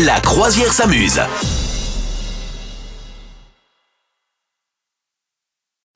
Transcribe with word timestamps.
La 0.00 0.20
croisière 0.20 0.72
s'amuse. 0.72 1.20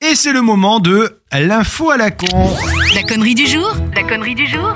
Et 0.01 0.13
c'est 0.13 0.31
le 0.31 0.41
moment 0.41 0.79
de 0.79 1.19
l'info 1.33 1.89
à 1.89 1.97
la 1.97 2.11
con. 2.11 2.55
La 2.93 3.01
connerie 3.01 3.33
du 3.33 3.47
jour? 3.47 3.75
La 3.95 4.03
connerie 4.03 4.35
du 4.35 4.45
jour? 4.47 4.75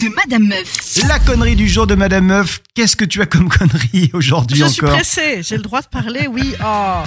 De 0.00 0.08
Madame 0.14 0.44
Meuf. 0.46 1.02
La 1.08 1.18
connerie 1.18 1.56
du 1.56 1.68
jour 1.68 1.86
de 1.86 1.94
Madame 1.94 2.26
Meuf. 2.26 2.60
Qu'est-ce 2.74 2.94
que 2.94 3.04
tu 3.04 3.20
as 3.20 3.26
comme 3.26 3.48
connerie 3.48 4.10
aujourd'hui 4.12 4.58
Je 4.58 4.64
encore 4.64 4.72
suis 4.72 4.82
pressée, 4.86 5.42
j'ai 5.42 5.56
le 5.56 5.62
droit 5.62 5.80
de 5.80 5.86
parler, 5.88 6.26
oui. 6.28 6.54
Oh, 6.64 7.02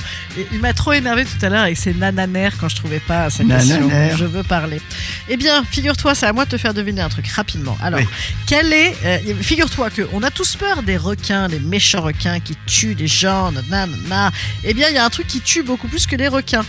il 0.52 0.60
m'a 0.60 0.74
trop 0.74 0.92
énervé 0.92 1.24
tout 1.26 1.46
à 1.46 1.50
l'heure 1.50 1.62
avec 1.64 1.78
ses 1.78 1.94
nananaires 1.94 2.54
quand 2.60 2.68
je 2.68 2.76
trouvais 2.76 3.00
pas 3.00 3.30
sa 3.30 3.44
question. 3.46 3.90
Je 4.18 4.26
veux 4.26 4.44
parler. 4.44 4.82
Eh 5.30 5.38
bien, 5.38 5.64
figure-toi, 5.64 6.16
c'est 6.16 6.26
à 6.26 6.34
moi 6.34 6.44
de 6.46 6.50
te 6.50 6.58
faire 6.58 6.74
deviner 6.74 7.02
un 7.02 7.10
truc 7.10 7.28
rapidement. 7.30 7.78
Alors, 7.82 8.00
Oui. 8.00 8.06
quel 8.48 8.74
est. 8.74 8.94
euh, 9.06 9.20
figure-toi 9.42 9.90
que 9.90 10.08
on 10.12 10.22
a 10.24 10.30
tous 10.32 10.56
peur 10.58 10.84
des 10.84 10.98
requins, 10.98 11.48
des 11.48 11.60
méchants 11.60 12.02
requins 12.02 12.40
qui 12.42 12.58
tuent 12.66 12.96
des 12.96 13.08
gens, 13.08 13.52
nanana. 13.52 14.32
Eh 14.64 14.74
bien, 14.74 14.90
il 14.90 14.96
y 14.96 14.98
a 14.98 15.06
un 15.06 15.10
truc 15.10 15.28
qui 15.28 15.40
tue 15.40 15.64
beaucoup 15.64 15.88
plus 15.88 16.06
que 16.08 16.16
les 16.18 16.28
requins. 16.28 16.66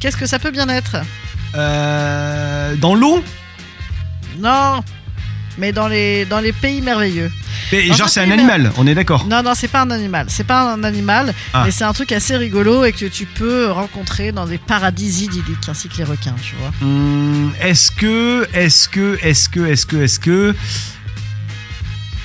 Qu'est-ce 0.00 0.16
que 0.16 0.26
ça 0.26 0.38
peut 0.38 0.50
bien 0.50 0.68
être? 0.68 0.96
Euh, 1.54 2.74
Dans 2.76 2.94
l'eau? 2.94 3.22
Non 4.38 4.82
mais 5.58 5.72
dans 5.72 5.88
les, 5.88 6.24
dans 6.24 6.40
les 6.40 6.52
pays 6.52 6.80
merveilleux. 6.82 7.30
Mais 7.72 7.88
Dans 7.88 7.94
Genre 7.94 8.08
c'est 8.08 8.20
un 8.20 8.30
animal, 8.30 8.72
on 8.76 8.86
est 8.86 8.94
d'accord. 8.94 9.26
Non, 9.28 9.42
non, 9.42 9.52
c'est 9.54 9.68
pas 9.68 9.82
un 9.82 9.90
animal. 9.90 10.26
C'est 10.28 10.46
pas 10.46 10.72
un 10.72 10.84
animal, 10.84 11.34
Ah. 11.54 11.62
mais 11.64 11.70
c'est 11.70 11.84
un 11.84 11.92
truc 11.92 12.12
assez 12.12 12.36
rigolo 12.36 12.84
et 12.84 12.92
que 12.92 13.06
tu 13.06 13.26
peux 13.26 13.70
rencontrer 13.70 14.32
dans 14.32 14.46
des 14.46 14.58
paradis 14.58 15.24
idylliques, 15.24 15.68
ainsi 15.68 15.88
que 15.88 15.96
les 15.98 16.04
requins, 16.04 16.34
tu 16.42 16.54
vois. 16.56 16.72
Hum, 16.82 17.52
est-ce 17.60 17.90
que, 17.90 18.46
est-ce 18.54 18.88
que, 18.88 19.18
est-ce 19.22 19.48
que, 19.48 19.60
est-ce 19.60 19.86
que, 19.86 19.96
est-ce 19.96 20.18
que... 20.20 20.54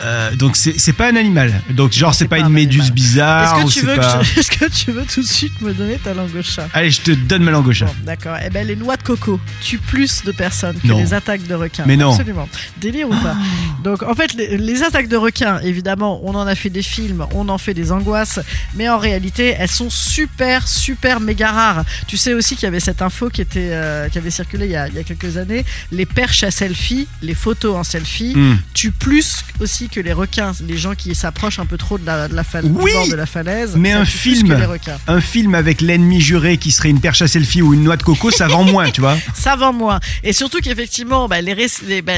Euh, 0.03 0.35
donc 0.35 0.55
c'est 0.55 0.93
pas 0.93 1.11
un 1.11 1.15
animal. 1.15 1.61
Donc 1.71 1.91
genre 1.91 2.13
c'est 2.13 2.25
pas, 2.27 2.35
pas 2.37 2.39
une 2.41 2.45
un 2.47 2.49
méduse 2.49 2.91
bizarre 2.91 3.57
Est-ce 3.59 3.65
que, 3.65 3.71
tu 3.71 3.79
c'est 3.79 3.85
veux 3.87 3.95
pas... 3.95 4.21
je- 4.21 4.39
est-ce 4.39 4.51
que 4.51 4.65
tu 4.69 4.91
veux 4.91 5.03
tout 5.05 5.21
de 5.21 5.25
suite 5.27 5.59
me 5.61 5.73
donner 5.73 5.97
ta 5.97 6.13
langue 6.13 6.35
au 6.35 6.41
chat 6.43 6.67
Allez, 6.73 6.91
je 6.91 7.01
te 7.01 7.11
donne 7.11 7.43
ma 7.43 7.51
langue 7.51 7.67
au 7.67 7.73
chat. 7.73 7.85
Bon, 7.85 7.93
d'accord. 8.05 8.37
Eh 8.45 8.49
ben, 8.49 8.65
les 8.67 8.75
noix 8.75 8.95
de 8.97 9.03
coco 9.03 9.39
tuent 9.61 9.79
plus 9.79 10.23
de 10.23 10.31
personnes 10.31 10.77
que 10.79 10.87
Non. 10.87 10.97
les 10.97 11.13
attaques 11.13 11.47
de 11.47 11.55
requins. 11.55 11.83
Mais 11.87 11.97
non. 11.97 12.11
Absolument. 12.11 12.47
Délire 12.79 13.07
ou 13.09 13.13
pas 13.15 13.35
Donc, 13.83 14.03
en 14.03 14.13
fait, 14.13 14.33
les, 14.33 14.57
les 14.57 14.83
attaques 14.83 15.07
de 15.07 15.17
requins, 15.17 15.59
évidemment, 15.61 16.19
on 16.23 16.35
en 16.35 16.45
a 16.47 16.55
fait 16.55 16.69
des 16.69 16.83
films, 16.83 17.25
on 17.33 17.49
en 17.49 17.57
fait 17.57 17.73
des 17.73 17.91
angoisses, 17.91 18.39
mais 18.75 18.87
en 18.89 18.97
réalité, 18.99 19.55
elles 19.57 19.69
sont 19.71 19.89
super, 19.89 20.67
super 20.67 21.19
méga 21.19 21.51
rares. 21.51 21.85
Tu 22.07 22.17
sais 22.17 22.33
aussi 22.33 22.55
qu'il 22.55 22.63
y 22.63 22.67
avait 22.67 22.79
cette 22.79 23.01
info 23.01 23.29
qui 23.29 23.41
était, 23.41 23.69
euh, 23.71 24.09
qui 24.09 24.17
avait 24.17 24.29
circulé 24.31 24.65
il 24.65 24.71
y, 24.71 24.75
a, 24.75 24.87
il 24.87 24.93
y 24.95 24.99
a 24.99 25.03
quelques 25.03 25.37
années. 25.37 25.65
Les 25.91 26.05
perches 26.05 26.43
à 26.43 26.51
selfie, 26.51 27.07
les 27.21 27.33
photos 27.33 27.75
en 27.75 27.83
selfie, 27.83 28.33
Hum. 28.35 28.59
tuent 28.73 28.91
plus 28.91 29.43
aussi 29.59 29.86
que 29.87 29.99
les 29.99 30.13
requins. 30.13 30.51
Les 30.67 30.77
gens 30.77 30.95
qui 30.95 31.15
s'approchent 31.15 31.59
un 31.59 31.65
peu 31.65 31.77
trop 31.77 31.97
de 31.97 32.05
la, 32.05 32.27
de 32.27 32.35
la 32.35 32.43
falaise, 32.43 32.71
Oui, 32.73 32.91
du 32.91 32.97
bord 32.97 33.07
de 33.09 33.15
la 33.15 33.25
falaise. 33.25 33.73
mais 33.75 33.91
un 33.91 34.05
film. 34.05 34.55
Un 35.07 35.21
film 35.21 35.55
avec 35.55 35.81
l'ennemi 35.81 36.21
juré 36.21 36.57
qui 36.57 36.71
serait 36.71 36.89
une 36.89 36.99
perche 37.01 37.21
à 37.21 37.27
selfie 37.27 37.61
ou 37.61 37.73
une 37.73 37.83
noix 37.83 37.97
de 37.97 38.03
coco, 38.03 38.31
ça 38.31 38.47
vend 38.47 38.63
moins, 38.63 38.89
tu 38.91 39.01
vois. 39.01 39.17
ça 39.33 39.55
vend 39.55 39.73
moins. 39.73 39.99
Et 40.23 40.33
surtout 40.33 40.59
qu'effectivement, 40.59 41.27
bah, 41.27 41.41
les 41.41 41.53
res- 41.53 41.81
les- 41.87 42.01
bah, 42.01 42.13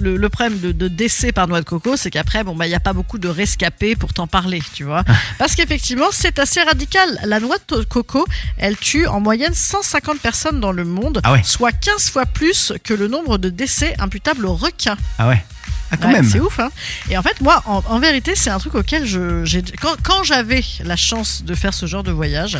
le, 0.00 0.16
le 0.16 0.28
problème 0.28 0.58
de, 0.58 0.72
de 0.72 0.88
décès 0.88 1.32
par 1.32 1.48
noix 1.48 1.60
de 1.60 1.64
coco, 1.66 1.96
c'est 1.96 2.10
qu'après, 2.10 2.44
bon, 2.44 2.54
bah, 2.56 2.66
il 2.66 2.70
n'y 2.70 2.74
a 2.74 2.80
pas 2.80 2.92
beaucoup 2.92 3.18
de 3.18 3.28
rescapés 3.28 3.96
pour 3.96 4.12
t'en 4.12 4.26
parler, 4.26 4.62
tu 4.74 4.84
vois. 4.84 5.04
Parce 5.38 5.54
qu'effectivement, 5.54 6.06
c'est 6.12 6.38
assez 6.38 6.60
radical. 6.62 7.18
La 7.24 7.40
noix 7.40 7.56
de 7.68 7.82
coco, 7.84 8.26
elle 8.58 8.76
tue 8.76 9.06
en 9.06 9.20
moyenne 9.20 9.54
150 9.54 10.18
personnes 10.20 10.60
dans 10.60 10.72
le 10.72 10.84
monde, 10.84 11.20
Ah 11.24 11.32
ouais. 11.32 11.40
soit 11.44 11.72
15 11.72 12.10
fois 12.10 12.26
plus 12.26 12.72
que 12.84 12.94
le 12.94 13.08
nombre 13.08 13.38
de 13.38 13.48
décès 13.50 13.94
imputables 13.98 14.46
aux 14.46 14.54
requins. 14.54 14.96
Ah 15.18 15.28
ouais. 15.28 15.44
Ah 15.90 15.96
quand 15.96 16.06
Ouais, 16.08 16.14
même. 16.14 16.28
C'est 16.28 16.40
ouf, 16.40 16.58
hein. 16.60 16.70
Et 17.10 17.16
en 17.18 17.22
fait, 17.22 17.40
moi, 17.40 17.62
en, 17.66 17.82
en 17.88 17.98
vérité, 17.98 18.32
c'est 18.36 18.50
un 18.50 18.58
truc 18.58 18.74
auquel 18.74 19.06
je, 19.06 19.44
quand, 19.80 19.96
quand 20.02 20.22
j'avais 20.24 20.62
la 20.84 20.96
chance 20.96 21.42
de 21.44 21.54
faire 21.54 21.74
ce 21.74 21.86
genre 21.86 22.02
de 22.04 22.12
voyage, 22.12 22.58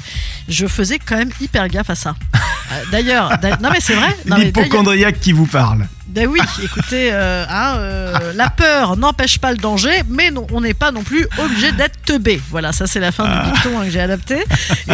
je 0.49 0.67
faisais 0.67 0.99
quand 0.99 1.17
même 1.17 1.31
hyper 1.41 1.69
gaffe 1.69 1.91
à 1.91 1.95
ça. 1.95 2.15
Euh, 2.73 2.85
d'ailleurs, 2.93 3.37
d'a- 3.39 3.57
non 3.57 3.69
mais 3.73 3.81
c'est 3.81 3.95
vrai. 3.97 4.17
L'hypochondriaque 4.27 5.19
qui 5.19 5.33
vous 5.33 5.47
parle. 5.47 5.89
Ben 6.11 6.27
oui, 6.29 6.41
écoutez, 6.63 7.11
euh, 7.13 7.45
hein, 7.49 7.77
euh, 7.79 8.33
la 8.35 8.51
peur 8.51 8.97
n'empêche 8.97 9.39
pas 9.39 9.51
le 9.53 9.59
danger, 9.59 10.03
mais 10.09 10.31
non, 10.31 10.47
on 10.53 10.61
n'est 10.61 10.75
pas 10.75 10.93
non 10.93 11.03
plus 11.03 11.27
obligé 11.39 11.73
d'être 11.73 12.01
teubé. 12.05 12.41
Voilà, 12.51 12.73
ça 12.73 12.87
c'est 12.87 13.01
la 13.01 13.13
fin 13.13 13.25
Ah. 13.27 13.45
du 13.47 13.53
dicton 13.53 13.79
hein, 13.81 13.85
que 13.85 13.91
j'ai 13.91 14.01
adapté. 14.01 14.37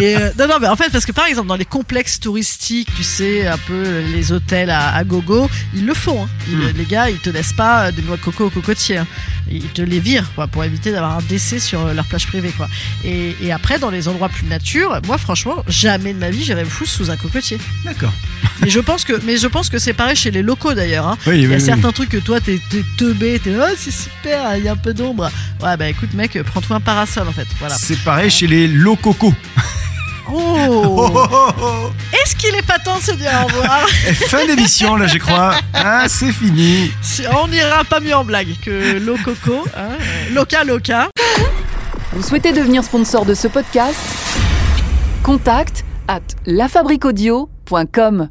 Et 0.01 0.15
euh, 0.17 0.31
non, 0.37 0.47
non, 0.47 0.55
mais 0.61 0.67
en 0.67 0.75
fait, 0.75 0.89
parce 0.91 1.05
que 1.05 1.11
par 1.11 1.25
exemple 1.25 1.47
dans 1.47 1.55
les 1.55 1.65
complexes 1.65 2.19
touristiques, 2.19 2.89
tu 2.95 3.03
sais, 3.03 3.47
un 3.47 3.57
peu 3.57 3.99
les 4.13 4.31
hôtels 4.31 4.69
à, 4.69 4.93
à 4.95 5.03
gogo, 5.03 5.49
ils 5.73 5.85
le 5.85 5.93
font. 5.93 6.23
hein. 6.23 6.29
Ils- 6.49 6.57
Hmm. 6.57 6.73
Les 6.77 6.85
gars, 6.85 7.09
ils 7.09 7.17
te 7.19 7.29
laissent 7.29 7.53
pas 7.53 7.91
des 7.91 8.01
noix 8.01 8.17
de 8.17 8.21
coco 8.21 8.45
au 8.45 8.49
cocotier. 8.49 8.97
hein. 8.97 9.07
Ils 9.49 9.67
te 9.69 9.81
les 9.81 9.99
virent 9.99 10.29
quoi, 10.35 10.47
pour 10.47 10.63
éviter 10.63 10.91
d'avoir 10.91 11.17
un 11.17 11.21
décès 11.29 11.59
sur 11.59 11.85
leur 11.93 12.05
plage 12.05 12.27
privée. 12.27 12.51
Quoi. 12.55 12.67
Et, 13.05 13.35
et 13.41 13.51
après, 13.51 13.79
dans 13.79 13.89
les 13.89 14.07
endroits 14.07 14.27
plus 14.29 14.45
nature, 14.45 14.99
moi 15.07 15.17
franchement, 15.17 15.63
jamais 15.67 16.13
de 16.13 16.19
ma 16.19 16.29
vie 16.29 16.43
j'irais 16.43 16.63
me 16.65 16.69
foutre 16.69 16.89
sous 16.91 17.09
un 17.11 17.15
cocotier. 17.17 17.57
D'accord. 17.85 18.11
Mais 18.61 18.69
je 18.69 18.79
pense 18.79 19.03
que, 19.03 19.13
mais 19.23 19.37
je 19.37 19.47
pense 19.47 19.69
que 19.69 19.77
c'est 19.79 19.93
pareil 19.93 20.15
chez 20.15 20.31
les 20.31 20.41
locaux 20.41 20.73
d'ailleurs. 20.73 21.07
hein. 21.07 21.17
Oui, 21.27 21.41
Il 21.43 21.49
y 21.49 21.53
a 21.53 21.57
oui. 21.57 21.61
certains 21.61 21.91
trucs 21.91 22.09
que 22.09 22.17
toi 22.17 22.39
t'es 22.41 22.59
t'es 22.69 22.83
teubé, 22.97 23.39
t'es 23.43 23.51
oh 23.55 23.63
c'est 23.77 23.91
super, 23.91 24.55
il 24.57 24.63
y 24.63 24.67
a 24.67 24.71
un 24.73 24.75
peu 24.77 24.93
d'ombre. 24.93 25.29
Ouais 25.61 25.77
bah 25.77 25.87
écoute 25.89 26.13
mec, 26.13 26.37
prends-toi 26.43 26.77
un 26.77 26.79
parasol 26.81 27.27
en 27.27 27.31
fait. 27.31 27.47
Voilà. 27.59 27.75
C'est 27.75 27.99
pareil 28.03 28.29
chez 28.29 28.47
les 28.47 28.67
lococos. 28.67 29.33
Oh 30.29 31.09
Est-ce 32.13 32.35
qu'il 32.35 32.53
est 32.55 32.65
pas 32.65 32.79
temps 32.79 32.97
de 32.97 33.03
se 33.03 33.11
dire 33.13 33.31
au 33.43 33.45
revoir 33.47 33.85
Et 34.09 34.13
fin 34.13 34.45
d'émission 34.45 34.95
là, 34.97 35.07
je 35.07 35.17
crois. 35.19 35.55
Ah, 35.73 36.05
c'est 36.09 36.33
fini. 36.33 36.91
Si- 37.01 37.23
On 37.41 37.47
n'ira 37.47 37.83
pas 37.85 37.99
mieux 38.01 38.13
en 38.15 38.25
blague 38.25 38.49
que 38.61 38.97
Lococo, 38.99 39.65
hein, 39.77 39.95
Loca 40.33 40.63
Loca. 40.65 41.07
Vous 42.13 42.23
souhaitez 42.23 42.51
devenir 42.51 42.83
sponsor 42.83 43.25
de 43.25 43.33
ce 43.33 43.47
podcast? 43.47 43.95
Contact 45.23 45.85
à 46.09 46.19
lafabriquaudio.com. 46.45 48.27